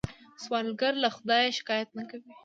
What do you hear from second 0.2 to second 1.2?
سوالګر له